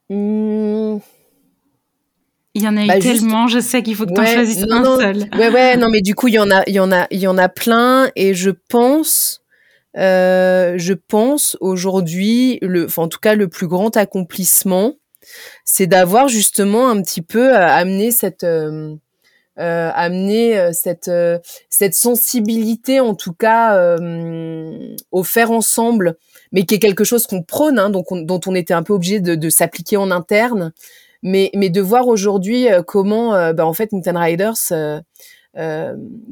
[0.09, 0.99] Mmh.
[2.55, 4.65] Il y en a eu bah, tellement, je sais qu'il faut que tu en choisisses
[4.71, 5.29] un seul.
[5.37, 7.19] Ouais, ouais, non, mais du coup, il y en a, il y en a, il
[7.19, 9.43] y en a plein, et je pense,
[9.97, 14.95] euh, je pense aujourd'hui, le, enfin, en tout cas, le plus grand accomplissement,
[15.65, 18.45] c'est d'avoir justement un petit peu amené cette
[19.59, 19.91] euh,
[20.55, 21.39] euh, cette euh,
[21.71, 23.97] cette sensibilité en tout cas
[25.11, 26.17] au faire ensemble
[26.53, 29.21] mais qui est quelque chose qu'on prône hein, donc dont on était un peu obligé
[29.21, 30.73] de, de s'appliquer en interne.
[31.23, 35.03] Mais mais de voir aujourd'hui comment bah, en fait Mountain Riders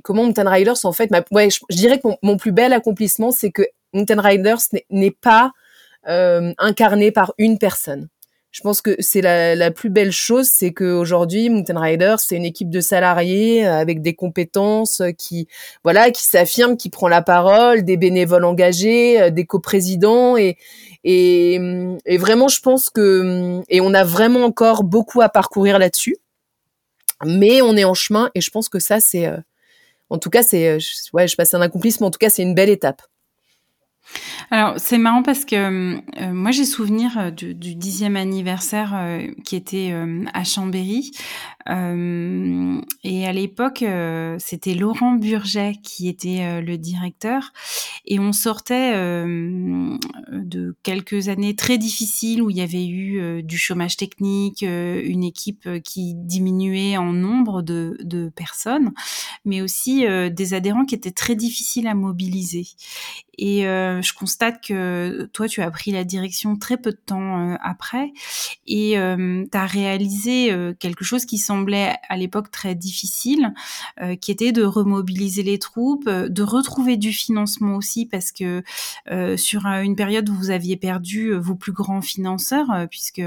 [0.03, 3.51] comment Mountain Riders en fait ouais je, dirais que mon, mon, plus bel accomplissement c'est
[3.51, 4.61] que Mountain Riders
[4.91, 5.53] n'est pas
[6.07, 8.09] incarné par une personne.
[8.55, 12.45] Je pense que c'est la, la, plus belle chose, c'est qu'aujourd'hui, Mountain Riders, c'est une
[12.45, 15.49] équipe de salariés euh, avec des compétences euh, qui,
[15.83, 20.57] voilà, qui s'affirment, qui prend la parole, des bénévoles engagés, euh, des coprésidents et,
[21.03, 21.59] et,
[22.07, 26.19] et vraiment, je pense que, et on a vraiment encore beaucoup à parcourir là-dessus,
[27.25, 29.31] mais on est en chemin et je pense que ça, c'est,
[30.11, 30.79] en tout cas, c'est,
[31.13, 33.03] ouais, je passe un accomplissement, en tout cas, c'est une belle étape.
[34.51, 39.57] Alors c'est marrant parce que euh, moi j'ai souvenir euh, du, dixième anniversaire euh, qui
[39.57, 39.95] était
[40.33, 41.13] à Chambéry
[41.67, 43.85] et à l'époque
[44.39, 47.53] c'était Laurent Burget qui était le directeur
[48.05, 53.97] et on sortait de quelques années très difficiles où il y avait eu du chômage
[53.97, 58.93] technique, une équipe qui diminuait en nombre de, personnes,
[59.47, 62.67] mais aussi des adhérents qui étaient très difficiles à mobiliser.
[63.39, 63.65] Et
[64.03, 68.13] je constate que toi, tu as pris la direction très peu de temps euh, après
[68.67, 73.53] et euh, tu as réalisé quelque chose qui semblait à l'époque très difficile,
[74.21, 78.63] qui était de remobiliser les troupes, de retrouver du financement aussi parce que
[79.37, 83.23] sur une période où vous aviez perdu vos plus grands financeurs, puisque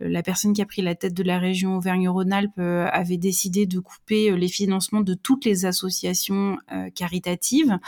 [0.00, 4.36] la personne qui a pris la tête de la région Auvergne-Rhône-Alpes avait décidé de couper
[4.36, 6.58] les financements de toutes les associations
[6.94, 7.78] caritatives,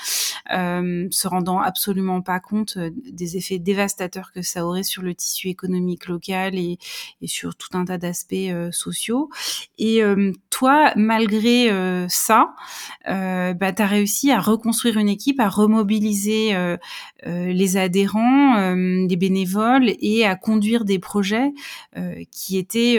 [0.50, 5.48] se rendant absolument pas compte euh, des effets dévastateurs que ça aurait sur le tissu
[5.48, 6.78] économique local et,
[7.26, 9.30] sur tout un tas d'aspects euh, sociaux.
[9.78, 11.68] Et euh, toi, malgré
[12.08, 12.54] ça,
[13.06, 16.56] bah, tu as réussi à reconstruire une équipe, à remobiliser
[17.24, 21.52] les adhérents, les bénévoles et à conduire des projets
[22.30, 22.98] qui étaient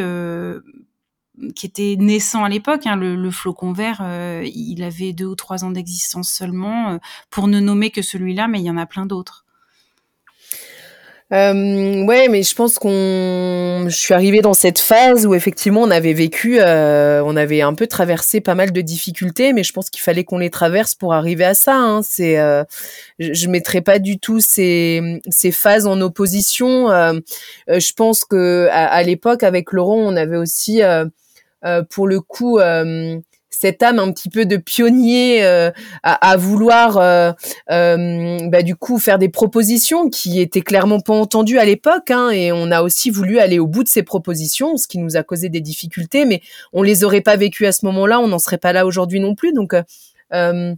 [1.55, 2.85] qui était naissant à l'époque.
[2.85, 6.97] Hein, le, flocon vert, euh, il avait deux ou trois ans d'existence seulement, euh,
[7.29, 9.45] pour ne nommer que celui-là, mais il y en a plein d'autres.
[11.31, 15.91] Euh, ouais, mais je pense qu'on, je suis arrivée dans cette phase où effectivement on
[15.91, 19.91] avait vécu, euh, on avait un peu traversé pas mal de difficultés, mais je pense
[19.91, 21.75] qu'il fallait qu'on les traverse pour arriver à ça.
[21.75, 22.01] Hein.
[22.01, 22.63] C'est, euh,
[23.19, 25.21] je, mettrais pas du tout ces,
[25.51, 26.87] phases en opposition.
[27.67, 30.81] Je pense que à, l'époque avec Laurent, on avait aussi
[31.89, 33.17] pour le coup euh,
[33.49, 35.71] cette âme un petit peu de pionnier euh,
[36.03, 36.93] à, à, vouloir
[37.67, 42.51] bah, du coup faire des propositions qui étaient clairement pas entendues à l'époque hein, et
[42.51, 45.49] on a aussi voulu aller au bout de ces propositions ce qui nous a causé
[45.49, 46.41] des difficultés mais
[46.71, 49.35] on les aurait pas vécues à ce moment-là on n'en serait pas là aujourd'hui non
[49.35, 49.53] plus.
[49.53, 49.83] Donc euh,
[50.33, 50.75] euh,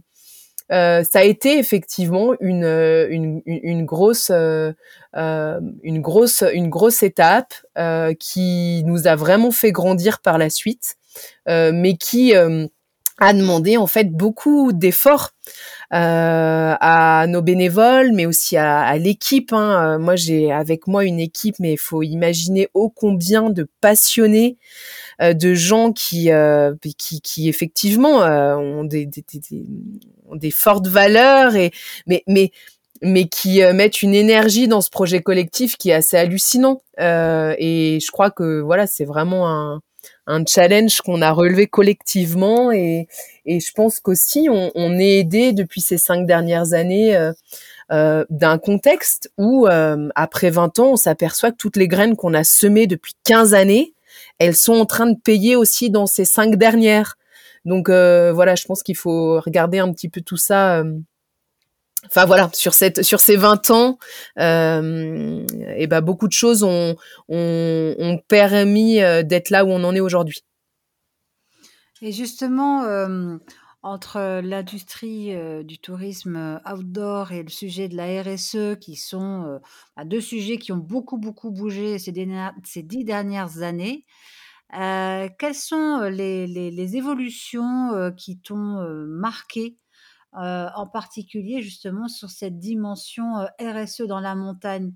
[0.72, 4.72] ça a été effectivement une, une, une grosse, euh,
[5.14, 10.96] une grosse, une grosse étape euh, qui nous a vraiment fait grandir par la suite,
[11.46, 12.34] mais qui
[13.18, 15.30] a demandé en fait beaucoup d'efforts
[15.92, 19.52] euh, à nos bénévoles, mais aussi à, l'équipe.
[19.52, 19.98] Hein.
[19.98, 24.56] Moi, j'ai avec moi une équipe, mais il faut imaginer ô combien de passionnés
[25.20, 29.64] euh, de gens qui, euh, qui, effectivement euh, ont des, des, des,
[30.34, 31.70] des fortes valeurs et
[32.06, 32.50] mais mais
[33.02, 36.82] mais qui mettent une énergie dans ce projet collectif qui est assez hallucinant.
[37.00, 39.80] Euh, et je crois que voilà, c'est vraiment un,
[40.26, 42.72] un challenge qu'on a relevé collectivement.
[42.72, 43.08] Et,
[43.44, 47.32] et je pense qu'aussi, on, on, est aidé depuis ces cinq dernières années euh,
[47.90, 49.66] euh, d'un contexte où,
[50.14, 53.94] après 20 ans, on s'aperçoit que toutes les graines qu'on a semées depuis 15 années,
[54.38, 57.16] elles sont en train de payer aussi dans ces cinq dernières.
[57.64, 60.82] Donc euh, voilà, je pense qu'il faut regarder un petit peu tout ça.
[62.02, 63.98] Euh, enfin voilà, sur cette sur ces 20 ans,
[64.38, 66.96] euh, et ben beaucoup de choses ont,
[67.28, 70.40] ont, permis euh, d'être là où on en est aujourd'hui.
[72.00, 72.84] Et justement,
[73.82, 79.60] entre l'industrie du tourisme outdoor et le sujet de la RSE, qui sont
[79.96, 82.12] bah, deux sujets qui ont beaucoup, beaucoup bougé ces,
[82.64, 84.04] ces dix dernières années,
[84.74, 89.76] euh, quelles sont les, les, les évolutions qui t'ont marqué,
[90.32, 94.92] en particulier justement sur cette dimension RSE dans la montagne.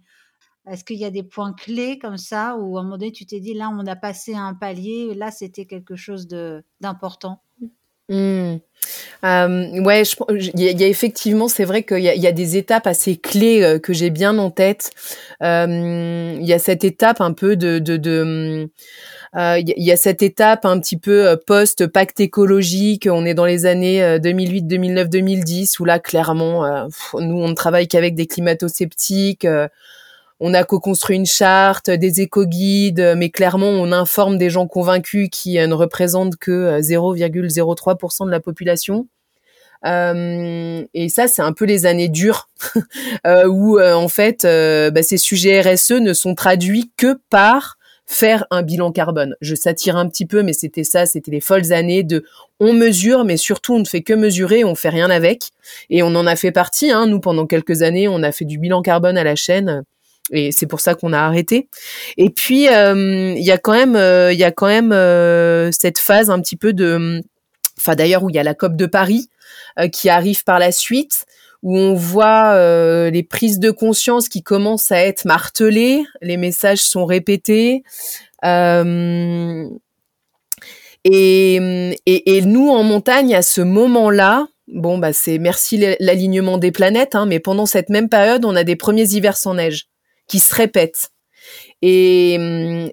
[0.67, 3.25] Est-ce qu'il y a des points clés comme ça où à un moment donné tu
[3.27, 6.27] t'es dit là on a passé un palier, là c'était quelque chose
[6.81, 7.43] d'important?
[8.09, 8.57] Mmh.
[9.23, 10.03] ouais,
[10.55, 13.93] il y, a effectivement, c'est vrai qu'il y, y, a des étapes assez clés que
[13.93, 14.91] j'ai bien en tête.
[15.41, 18.69] Il y a cette étape un peu de, de, de
[19.37, 23.07] il euh, y, a cette étape un petit peu euh, post-pacte écologique.
[23.11, 26.87] On est dans les années 2008, 2009, 2010 où là, clairement, euh,
[27.21, 29.47] nous, on ne travaille qu'avec des climato-sceptiques.
[30.41, 35.55] On a co-construit une charte, des éco-guides, mais clairement, on informe des gens convaincus qui
[35.55, 39.07] ne représentent que 0,03% de la population.
[39.85, 42.49] et ça, c'est un peu les années dures
[43.49, 48.93] où en fait, bah, ces sujets RSE ne sont traduits que par faire un bilan
[48.93, 49.35] carbone.
[49.41, 52.25] Je s'attire un petit peu, mais c'était ça, c'était les folles années de
[52.61, 55.51] on mesure, mais surtout on ne fait que mesurer, on fait rien avec.
[55.91, 56.91] Et on en a fait partie.
[56.91, 57.07] Hein.
[57.07, 59.85] Nous, pendant quelques années, on a fait du bilan carbone à la chaîne.
[60.33, 61.69] Et c'est pour ça qu'on a arrêté.
[62.17, 65.71] Et puis euh, il y a quand même, euh, il y a quand même euh,
[65.73, 67.23] cette phase un petit peu de,
[67.79, 69.29] enfin d'ailleurs où il y a la COP de Paris
[69.93, 71.27] qui arrive par la suite
[71.63, 76.81] où on voit euh, les prises de conscience qui commencent à être martelées, les messages
[76.81, 77.83] sont répétés.
[78.45, 79.69] Euh,
[81.03, 81.57] et,
[82.07, 87.27] et, nous, en montagne, à ce moment-là, bon, bah, c'est merci l'alignement des planètes, hein,
[87.27, 89.89] mais pendant cette même période, on a des premiers hivers sans neige
[90.29, 91.11] qui se répètent.
[91.83, 92.35] Et,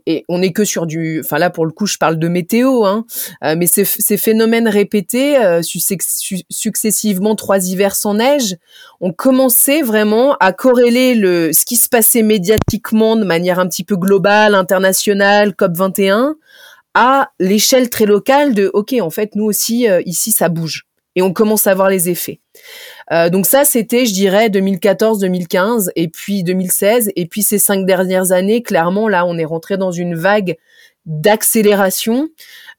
[0.06, 2.84] et on n'est que sur du, enfin là pour le coup je parle de météo,
[2.84, 3.06] hein,
[3.44, 8.58] euh, mais ces, ces, phénomènes répétés euh, successivement trois hivers sans neige,
[9.00, 13.86] ont commencé vraiment à corréler le ce qui se passait médiatiquement de manière un petit
[13.86, 16.36] peu globale, internationale, COP 21,
[16.94, 20.86] à l'échelle très locale de ok en fait nous aussi euh, ici ça bouge
[21.16, 22.40] et on commence à voir les effets.
[23.12, 27.12] Euh, donc ça, c'était, je dirais, 2014-2015 et puis 2016.
[27.16, 30.56] Et puis ces cinq dernières années, clairement, là, on est rentré dans une vague
[31.06, 32.30] d'accélération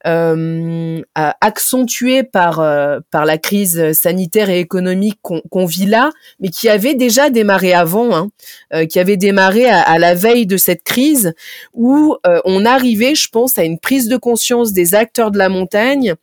[0.07, 6.69] euh, accentuée par euh, par la crise sanitaire et économique qu'on vit là, mais qui
[6.69, 8.29] avait déjà démarré avant, hein,
[8.73, 11.33] euh, qui avait démarré à, à, la veille de cette crise,
[11.73, 15.49] où euh, on arrivait, je pense, à une prise de conscience des acteurs de la
[15.49, 16.15] montagne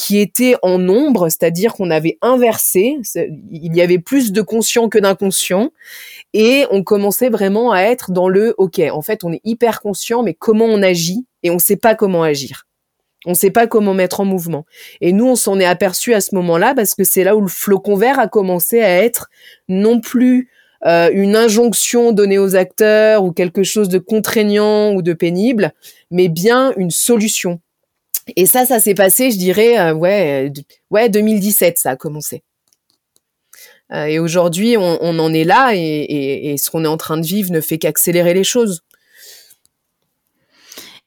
[0.00, 2.96] qui était en nombre, c'est-à-dire qu'on avait inversé,
[3.50, 5.72] il y avait plus de conscients que d'inconscients,
[6.32, 10.22] et on commençait vraiment à être dans le OK, en fait, on est hyper conscient,
[10.22, 11.26] mais comment on agit?
[11.42, 12.66] Et on ne sait pas comment agir.
[13.26, 14.64] On ne sait pas comment mettre en mouvement.
[15.02, 17.48] Et nous, on s'en est aperçu à ce moment-là parce que c'est là où le
[17.48, 19.28] flocon vert a commencé à être
[19.68, 20.48] non plus
[20.86, 25.74] euh, une injonction donnée aux acteurs ou quelque chose de contraignant ou de pénible,
[26.10, 27.60] mais bien une solution
[28.36, 30.52] et ça, ça s'est passé, je dirais, euh, ouais,
[30.90, 32.42] ouais, 2017, ça a commencé.
[33.92, 37.50] Euh, et aujourd'hui, on, en est là, et, ce qu'on est en train de vivre
[37.50, 38.82] ne fait qu'accélérer les choses.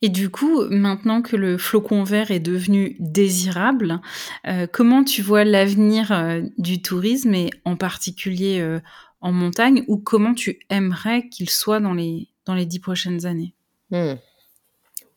[0.01, 4.01] Et du coup, maintenant que le flocon vert est devenu désirable,
[4.47, 8.79] euh, comment tu vois l'avenir du tourisme et en particulier
[9.21, 13.53] en montagne, ou comment tu aimerais qu'il soit dans les dans les dix prochaines années?
[13.91, 14.15] Hmm.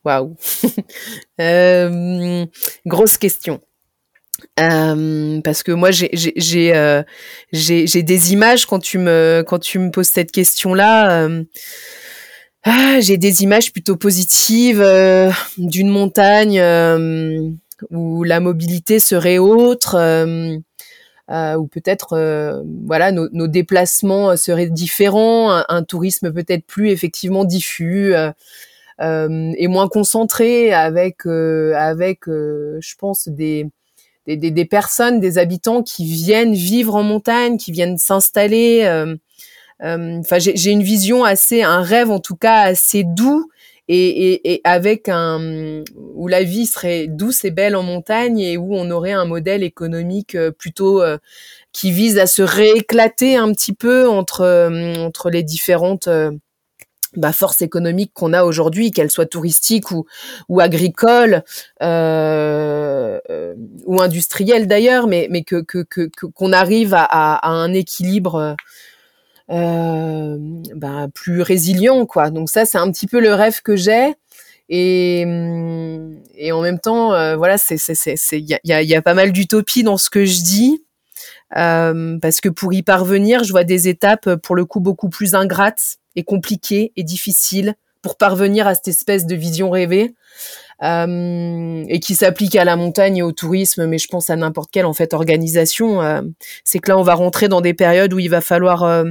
[0.07, 0.37] Waouh.
[1.39, 2.47] Euh,
[2.87, 3.61] grosse question.
[4.59, 7.03] Euh, parce que moi euh,
[7.53, 11.29] j'ai des images quand tu me poses cette question là
[12.65, 14.83] ah, j'ai des images plutôt positives
[15.59, 16.61] d'une montagne
[17.91, 19.97] où la mobilité serait autre
[21.29, 28.15] ou peut-être voilà nos, déplacements seraient différents un, tourisme peut-être plus effectivement diffus
[29.01, 33.67] et moins concentré avec euh, avec euh, je pense des
[34.27, 38.85] des, des, personnes, des habitants qui viennent vivre en montagne, qui viennent s'installer.
[39.81, 43.49] Enfin, j'ai une vision assez, un rêve en tout cas assez doux
[43.87, 45.85] et, et, et, avec un
[46.17, 49.63] où la vie serait douce et belle en montagne et où on aurait un modèle
[49.63, 51.05] économique plutôt
[51.71, 56.09] qui vise à se rééclater un petit peu entre entre les différentes
[57.17, 60.07] bah, force économique qu'on a aujourd'hui, qu'elle soit touristique ou,
[60.49, 61.43] ou agricole
[61.83, 67.73] euh, euh, ou industrielle d'ailleurs, mais, mais que qu'on que, qu'on arrive à, à, un
[67.73, 68.57] équilibre
[69.51, 70.37] euh,
[70.75, 72.31] bah, plus résilient, quoi.
[72.31, 74.15] Donc ça, c'est un petit peu le rêve que j'ai.
[74.69, 75.21] Et,
[76.35, 79.15] et en même temps, euh, voilà, c'est c'est c'est il y a, y a pas
[79.15, 80.86] mal d'utopie dans ce que je dis.
[81.57, 85.35] Euh, parce que pour y parvenir, je vois des étapes pour le coup beaucoup plus
[85.35, 90.15] ingrates et compliqué et difficile pour parvenir à cette espèce de vision rêvée
[90.83, 94.71] euh, et qui s'applique à la montagne et au tourisme, mais je pense à n'importe
[94.71, 96.03] quelle en fait organisation.
[96.03, 96.23] Euh,
[96.65, 99.05] c'est que là, on va rentrer dans des périodes où il va falloir euh,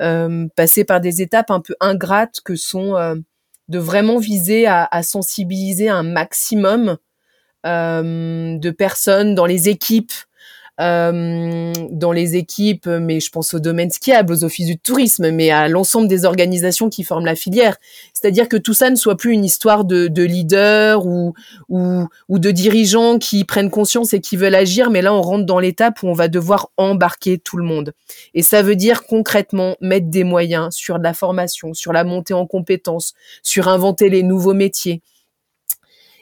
[0.00, 3.14] euh passer par des étapes un peu ingrates que sont euh,
[3.68, 6.96] de vraiment viser à, à, sensibiliser un maximum
[7.64, 10.12] de personnes dans les équipes,
[10.80, 15.50] euh, dans les équipes, mais je pense au domaine skiable, aux offices du tourisme, mais
[15.50, 17.76] à l'ensemble des organisations qui forment la filière.
[18.12, 21.34] C'est-à-dire que tout ça ne soit plus une histoire de, de leaders ou,
[21.68, 25.46] ou, ou de dirigeants qui prennent conscience et qui veulent agir, mais là on rentre
[25.46, 27.92] dans l'étape où on va devoir embarquer tout le monde.
[28.34, 32.34] Et ça veut dire concrètement mettre des moyens sur de la formation, sur la montée
[32.34, 35.02] en compétences, sur inventer les nouveaux métiers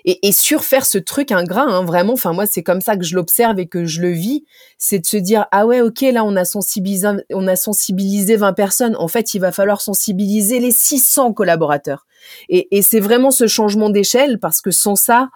[0.07, 2.15] et, et surfaire ce truc ingrat, hein, vraiment.
[2.15, 4.45] Enfin, moi, c'est comme ça que je l'observe et que je le vis.
[4.79, 8.53] C'est de se dire, ah ouais, ok, là, on a sensibilisé, on a sensibilisé 20
[8.53, 8.97] personnes.
[8.97, 12.07] En fait, il va falloir sensibiliser les 600 collaborateurs.
[12.49, 15.29] Et, et c'est vraiment ce changement d'échelle parce que sans ça,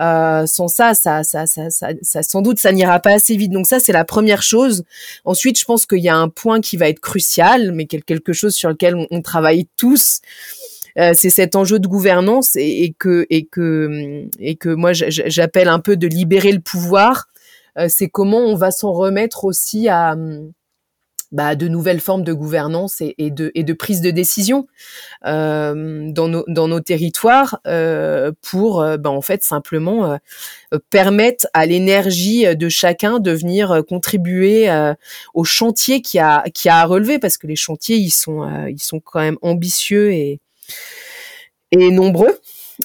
[0.00, 3.52] euh, sans ça, ça, ça, ça, ça, sans doute, ça n'ira pas assez vite.
[3.52, 4.84] Donc ça, c'est la première chose.
[5.24, 8.54] Ensuite, je pense qu'il y a un point qui va être crucial, mais quelque chose
[8.54, 10.20] sur lequel on travaille tous.
[10.98, 15.80] Euh, c'est cet enjeu de gouvernance et, que et que et que moi j'appelle un
[15.80, 17.26] peu de libérer le pouvoir.
[17.78, 20.16] Euh, c'est comment on va s'en remettre aussi à
[21.32, 24.66] bah, de nouvelles formes de gouvernance et, et, de, et de prise de décision
[25.26, 31.46] euh, dans, nos, dans nos territoires euh, pour euh, bah, en fait simplement euh, permettre
[31.52, 34.68] à l'énergie de chacun de venir contribuer
[35.34, 38.82] au chantier qui a qui a à relever parce que les chantiers ils sont ils
[38.82, 40.40] sont quand même ambitieux et
[41.72, 42.38] et nombreux.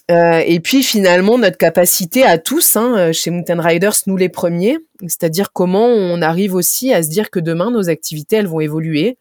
[0.09, 4.29] Euh, et puis finalement notre capacité à tous, hein, euh, chez Mountain Riders, nous les
[4.29, 8.61] premiers, c'est-à-dire comment on arrive aussi à se dire que demain nos activités elles vont
[8.61, 9.17] évoluer,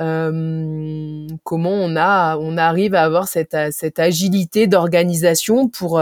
[0.00, 6.00] euh, comment on a, on arrive à avoir cette, cette agilité d'organisation pour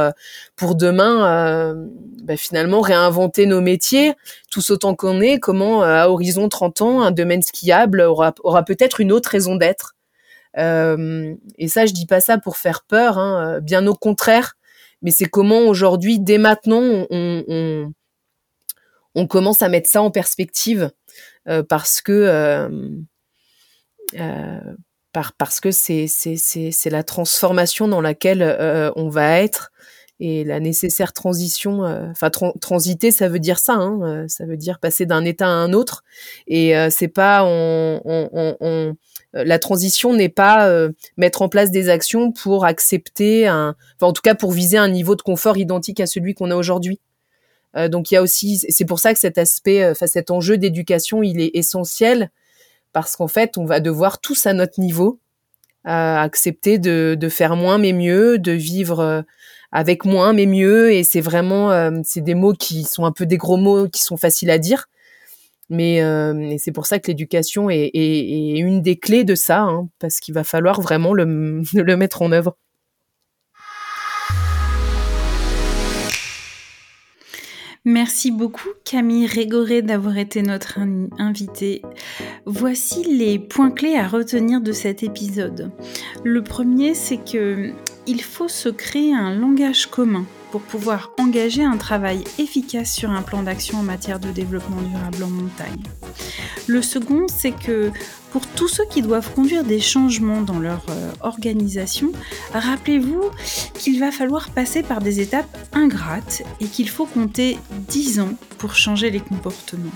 [0.54, 1.74] pour demain
[2.22, 4.14] bah, finalement réinventer nos métiers.
[4.50, 9.00] Tous autant qu'on est, comment à horizon 30 ans un domaine skiable aura, aura peut-être
[9.00, 9.95] une autre raison d'être
[10.56, 14.56] et ça, je dis pas ça pour faire peur, hein, euh, bien au contraire.
[15.02, 17.92] Mais c'est comment aujourd'hui, dès maintenant, on,
[19.28, 20.90] commence à mettre ça en perspective
[21.48, 22.90] euh, parce que euh,
[24.18, 24.60] euh
[25.12, 28.42] par, parce que c'est la transformation dans laquelle
[28.96, 29.72] on va être
[30.18, 31.82] et la nécessaire transition.
[32.10, 33.74] Enfin, transiter, ça veut dire ça.
[33.74, 36.04] Hein, ça veut dire passer d'un état à un autre.
[36.46, 38.96] Et c'est pas on, on, on
[39.36, 44.12] euh, la transition n'est pas euh, mettre en place des actions pour accepter un, en
[44.12, 47.00] tout cas pour viser un niveau de confort identique à celui qu'on a aujourd'hui.
[47.76, 50.58] Euh, donc il y a aussi, c'est pour ça que cet aspect, enfin cet enjeu
[50.58, 52.30] d'éducation, il est essentiel
[52.92, 55.18] parce qu'en fait on va devoir tous à notre niveau
[55.86, 59.24] accepter de, de, faire moins mais mieux, de vivre
[59.72, 63.36] avec moins mais mieux et c'est vraiment c'est des mots qui sont un peu des
[63.36, 64.88] gros mots qui sont faciles à dire
[65.68, 69.62] mais euh, c'est pour ça que l'éducation est, est, est, une des clés de ça,
[69.62, 71.24] hein, parce qu'il va falloir vraiment le,
[71.74, 72.56] le mettre en œuvre.
[77.88, 80.80] Merci beaucoup Camille Régoré d'avoir été notre
[81.20, 81.82] invitée.
[82.44, 85.70] Voici les points clés à retenir de cet épisode.
[86.24, 87.70] Le premier, c'est que
[88.08, 93.22] il faut se créer un langage commun pour pouvoir engager un travail efficace sur un
[93.22, 95.84] plan d'action en matière de développement durable en montagne.
[96.66, 97.92] Le second, c'est que
[98.36, 102.12] pour tous ceux qui doivent conduire des changements dans leur euh, organisation,
[102.52, 103.30] rappelez-vous
[103.78, 107.56] qu'il va falloir passer par des étapes ingrates et qu'il faut compter
[107.88, 109.90] 10 ans pour changer les comportements.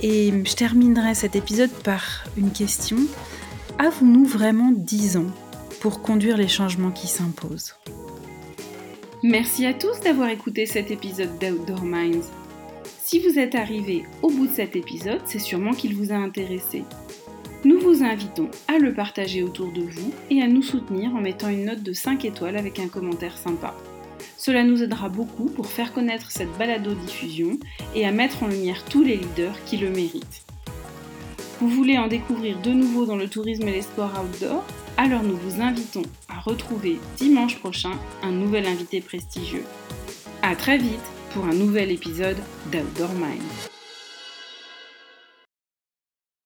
[0.00, 2.96] Et je terminerai cet épisode par une question.
[3.78, 5.30] Avons-nous vraiment 10 ans
[5.80, 7.74] pour conduire les changements qui s'imposent?
[9.22, 12.30] Merci à tous d'avoir écouté cet épisode d'Outdoor Minds.
[13.02, 16.84] Si vous êtes arrivé au bout de cet épisode, c'est sûrement qu'il vous a intéressé.
[17.64, 21.48] Nous vous invitons à le partager autour de vous et à nous soutenir en mettant
[21.48, 23.76] une note de 5 étoiles avec un commentaire sympa.
[24.36, 27.60] Cela nous aidera beaucoup pour faire connaître cette balado-diffusion
[27.94, 30.42] et à mettre en lumière tous les leaders qui le méritent.
[31.60, 34.64] Vous voulez en découvrir de nouveau dans le tourisme et les sports outdoor?
[34.96, 37.92] Alors nous vous invitons à retrouver dimanche prochain
[38.24, 39.64] un nouvel invité prestigieux.
[40.42, 40.98] A très vite
[41.32, 42.38] pour un nouvel épisode
[42.72, 43.71] d'Outdoor Mind.